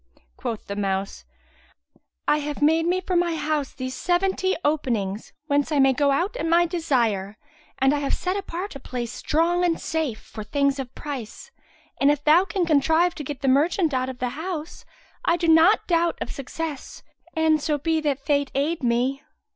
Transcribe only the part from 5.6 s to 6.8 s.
I may go out at my